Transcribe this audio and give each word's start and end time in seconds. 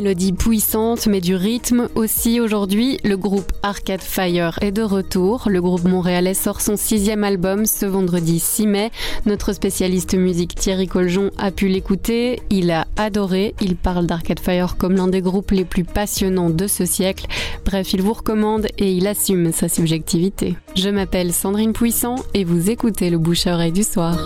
mélodies 0.00 0.32
puissantes 0.32 1.06
mais 1.08 1.20
du 1.20 1.34
rythme 1.34 1.88
aussi 1.94 2.40
aujourd'hui. 2.40 2.98
Le 3.04 3.18
groupe 3.18 3.52
Arcade 3.62 4.00
Fire 4.00 4.58
est 4.62 4.72
de 4.72 4.80
retour. 4.80 5.42
Le 5.46 5.60
groupe 5.60 5.84
montréalais 5.84 6.32
sort 6.32 6.62
son 6.62 6.78
sixième 6.78 7.22
album 7.22 7.66
ce 7.66 7.84
vendredi 7.84 8.40
6 8.40 8.66
mai. 8.66 8.90
Notre 9.26 9.52
spécialiste 9.52 10.14
musique 10.14 10.54
Thierry 10.54 10.88
Coljon 10.88 11.30
a 11.36 11.50
pu 11.50 11.68
l'écouter. 11.68 12.40
Il 12.48 12.70
a 12.70 12.86
adoré. 12.96 13.54
Il 13.60 13.76
parle 13.76 14.06
d'Arcade 14.06 14.40
Fire 14.40 14.78
comme 14.78 14.96
l'un 14.96 15.08
des 15.08 15.20
groupes 15.20 15.50
les 15.50 15.66
plus 15.66 15.84
passionnants 15.84 16.48
de 16.48 16.66
ce 16.66 16.86
siècle. 16.86 17.26
Bref, 17.66 17.92
il 17.92 18.00
vous 18.00 18.14
recommande 18.14 18.68
et 18.78 18.90
il 18.90 19.06
assume 19.06 19.52
sa 19.52 19.68
subjectivité. 19.68 20.56
Je 20.76 20.88
m'appelle 20.88 21.34
Sandrine 21.34 21.74
Puissant 21.74 22.16
et 22.32 22.44
vous 22.44 22.70
écoutez 22.70 23.10
le 23.10 23.18
bouche 23.18 23.46
à 23.46 23.52
oreille 23.52 23.72
du 23.72 23.82
soir. 23.82 24.16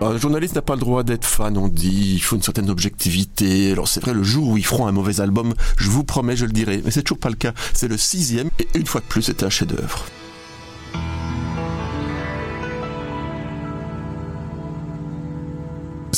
Un 0.00 0.16
journaliste 0.16 0.54
n'a 0.54 0.62
pas 0.62 0.74
le 0.74 0.80
droit 0.80 1.02
d'être 1.02 1.24
fan, 1.24 1.58
on 1.58 1.66
dit, 1.66 2.14
il 2.14 2.22
faut 2.22 2.36
une 2.36 2.42
certaine 2.42 2.70
objectivité. 2.70 3.72
Alors 3.72 3.88
c'est 3.88 4.00
vrai, 4.00 4.14
le 4.14 4.22
jour 4.22 4.50
où 4.50 4.56
ils 4.56 4.64
feront 4.64 4.86
un 4.86 4.92
mauvais 4.92 5.20
album, 5.20 5.54
je 5.76 5.88
vous 5.90 6.04
promets, 6.04 6.36
je 6.36 6.46
le 6.46 6.52
dirai. 6.52 6.82
Mais 6.84 6.92
c'est 6.92 7.02
toujours 7.02 7.18
pas 7.18 7.30
le 7.30 7.34
cas. 7.34 7.52
C'est 7.74 7.88
le 7.88 7.98
sixième, 7.98 8.48
et 8.60 8.68
une 8.74 8.86
fois 8.86 9.00
de 9.00 9.06
plus, 9.06 9.22
c'était 9.22 9.44
un 9.44 9.50
chef-d'œuvre. 9.50 10.04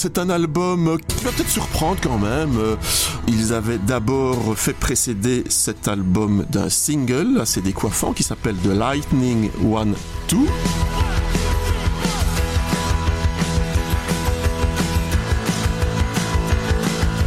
c'est 0.00 0.16
un 0.16 0.30
album 0.30 0.96
qui 1.06 1.24
va 1.24 1.30
peut-être 1.30 1.50
surprendre 1.50 2.00
quand 2.02 2.16
même. 2.16 2.58
Ils 3.28 3.52
avaient 3.52 3.76
d'abord 3.76 4.56
fait 4.56 4.72
précéder 4.72 5.44
cet 5.50 5.88
album 5.88 6.46
d'un 6.48 6.70
single 6.70 7.38
assez 7.38 7.60
décoiffant 7.60 8.14
qui 8.14 8.22
s'appelle 8.22 8.56
The 8.64 8.68
Lightning 8.68 9.50
One 9.62 9.94
2. 10.30 10.38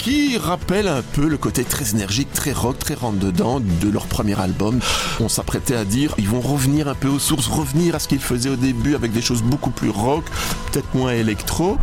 Qui 0.03 0.37
rappelle 0.37 0.89
un 0.89 1.01
peu 1.01 1.29
le 1.29 1.37
côté 1.37 1.63
très 1.63 1.91
énergique, 1.91 2.33
très 2.33 2.51
rock, 2.51 2.77
très 2.77 2.93
rentre-dedans 2.93 3.61
de 3.61 3.89
leur 3.89 4.05
premier 4.07 4.37
album. 4.37 4.81
On 5.21 5.29
s'apprêtait 5.29 5.77
à 5.77 5.85
dire, 5.85 6.13
ils 6.17 6.27
vont 6.27 6.41
revenir 6.41 6.89
un 6.89 6.93
peu 6.93 7.07
aux 7.07 7.19
sources, 7.19 7.47
revenir 7.47 7.95
à 7.95 7.99
ce 7.99 8.09
qu'ils 8.09 8.19
faisaient 8.19 8.49
au 8.49 8.57
début 8.57 8.95
avec 8.95 9.13
des 9.13 9.21
choses 9.21 9.41
beaucoup 9.41 9.69
plus 9.69 9.89
rock, 9.89 10.25
peut-être 10.71 10.93
moins 10.93 11.13
électro. 11.13 11.77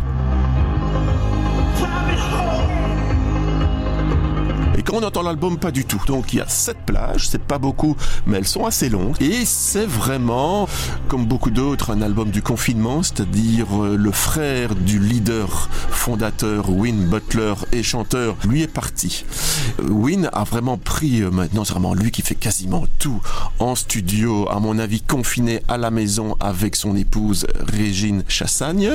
On 5.01 5.07
entend 5.07 5.23
l'album, 5.23 5.57
pas 5.57 5.71
du 5.71 5.85
tout. 5.85 6.01
Donc 6.05 6.33
il 6.33 6.37
y 6.37 6.41
a 6.41 6.47
sept 6.47 6.77
plages, 6.85 7.27
c'est 7.27 7.41
pas 7.41 7.57
beaucoup, 7.57 7.95
mais 8.25 8.37
elles 8.37 8.47
sont 8.47 8.65
assez 8.65 8.89
longues. 8.89 9.15
Et 9.19 9.45
c'est 9.45 9.85
vraiment, 9.85 10.67
comme 11.07 11.25
beaucoup 11.25 11.49
d'autres, 11.49 11.91
un 11.91 12.01
album 12.01 12.29
du 12.29 12.41
confinement, 12.41 13.01
c'est-à-dire 13.01 13.65
euh, 13.83 13.97
le 13.97 14.11
frère 14.11 14.75
du 14.75 14.99
leader 14.99 15.69
fondateur, 15.89 16.69
Win 16.69 17.07
Butler 17.07 17.53
et 17.71 17.83
chanteur, 17.83 18.35
lui 18.47 18.61
est 18.61 18.67
parti. 18.67 19.25
Win 19.81 20.29
a 20.33 20.43
vraiment 20.43 20.77
pris, 20.77 21.21
euh, 21.21 21.31
maintenant 21.31 21.65
c'est 21.65 21.73
vraiment 21.73 21.93
lui 21.93 22.11
qui 22.11 22.21
fait 22.21 22.35
quasiment 22.35 22.85
tout 22.99 23.21
en 23.59 23.75
studio, 23.75 24.47
à 24.49 24.59
mon 24.59 24.77
avis 24.77 25.01
confiné 25.01 25.63
à 25.67 25.77
la 25.77 25.89
maison 25.89 26.35
avec 26.39 26.75
son 26.75 26.95
épouse 26.95 27.47
Régine 27.73 28.23
Chassagne. 28.27 28.91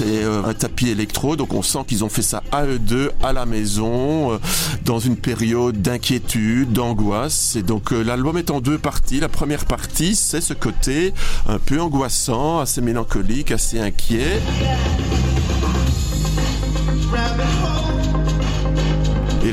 C'est 0.00 0.24
euh, 0.24 0.42
un 0.44 0.54
tapis 0.54 0.88
électro, 0.88 1.36
donc 1.36 1.52
on 1.52 1.60
sent 1.60 1.80
qu'ils 1.86 2.04
ont 2.04 2.08
fait 2.08 2.22
ça 2.22 2.42
à 2.52 2.64
eux 2.64 2.78
deux, 2.78 3.10
à 3.22 3.34
la 3.34 3.44
maison, 3.44 4.32
euh, 4.32 4.38
dans 4.86 4.98
une 4.98 5.16
période 5.16 5.82
d'inquiétude, 5.82 6.72
d'angoisse. 6.72 7.54
Et 7.56 7.62
donc 7.62 7.92
euh, 7.92 8.02
l'album 8.02 8.38
est 8.38 8.50
en 8.50 8.62
deux 8.62 8.78
parties. 8.78 9.20
La 9.20 9.28
première 9.28 9.66
partie, 9.66 10.16
c'est 10.16 10.40
ce 10.40 10.54
côté 10.54 11.12
un 11.46 11.58
peu 11.58 11.78
angoissant, 11.82 12.60
assez 12.60 12.80
mélancolique, 12.80 13.50
assez 13.50 13.78
inquiet. 13.78 14.40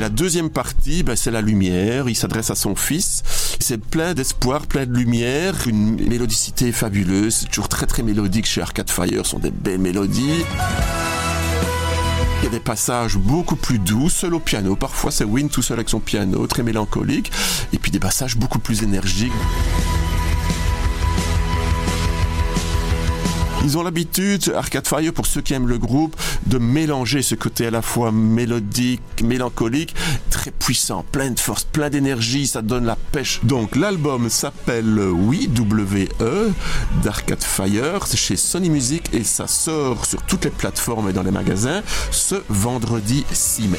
La 0.08 0.14
deuxième 0.14 0.48
partie, 0.48 1.02
ben, 1.02 1.16
c'est 1.16 1.30
la 1.30 1.42
lumière. 1.42 2.08
Il 2.08 2.16
s'adresse 2.16 2.48
à 2.48 2.54
son 2.54 2.74
fils. 2.74 3.22
C'est 3.60 3.76
plein 3.76 4.14
d'espoir, 4.14 4.66
plein 4.66 4.86
de 4.86 4.96
lumière, 4.96 5.54
une 5.66 5.96
mélodicité 6.08 6.72
fabuleuse. 6.72 7.34
C'est 7.34 7.48
toujours 7.48 7.68
très 7.68 7.84
très 7.84 8.02
mélodique 8.02 8.46
chez 8.46 8.62
Arcade 8.62 8.88
Fire. 8.88 9.26
Ce 9.26 9.32
sont 9.32 9.38
des 9.38 9.50
belles 9.50 9.78
mélodies. 9.78 10.46
Il 12.40 12.44
y 12.44 12.46
a 12.46 12.50
des 12.50 12.58
passages 12.58 13.18
beaucoup 13.18 13.56
plus 13.56 13.78
doux, 13.78 14.08
seul 14.08 14.32
au 14.32 14.40
piano. 14.40 14.76
Parfois, 14.76 15.10
c'est 15.10 15.24
Win 15.24 15.50
tout 15.50 15.60
seul 15.60 15.76
avec 15.76 15.90
son 15.90 16.00
piano, 16.00 16.46
très 16.46 16.62
mélancolique. 16.62 17.30
Et 17.74 17.78
puis 17.78 17.90
des 17.90 18.00
passages 18.00 18.38
beaucoup 18.38 18.60
plus 18.60 18.82
énergiques. 18.82 19.30
Ils 23.64 23.76
ont 23.76 23.82
l'habitude, 23.82 24.52
Arcade 24.56 24.86
Fire, 24.86 25.12
pour 25.12 25.26
ceux 25.26 25.40
qui 25.40 25.52
aiment 25.54 25.68
le 25.68 25.78
groupe, 25.78 26.16
de 26.46 26.58
mélanger 26.58 27.22
ce 27.22 27.34
côté 27.34 27.66
à 27.66 27.70
la 27.70 27.82
fois 27.82 28.12
mélodique, 28.12 29.02
mélancolique, 29.22 29.94
très 30.30 30.50
puissant, 30.50 31.04
plein 31.10 31.30
de 31.30 31.40
force, 31.40 31.64
plein 31.64 31.90
d'énergie, 31.90 32.46
ça 32.46 32.62
donne 32.62 32.86
la 32.86 32.96
pêche. 32.96 33.40
Donc 33.42 33.76
l'album 33.76 34.30
s'appelle 34.30 34.98
Oui, 34.98 35.48
W-E, 35.48 36.50
d'Arcade 37.02 37.42
Fire, 37.42 38.06
c'est 38.06 38.16
chez 38.16 38.36
Sony 38.36 38.70
Music 38.70 39.10
et 39.12 39.24
ça 39.24 39.46
sort 39.46 40.06
sur 40.06 40.22
toutes 40.22 40.44
les 40.44 40.50
plateformes 40.50 41.10
et 41.10 41.12
dans 41.12 41.22
les 41.22 41.30
magasins 41.30 41.82
ce 42.10 42.36
vendredi 42.48 43.24
6 43.32 43.68
mai. 43.68 43.78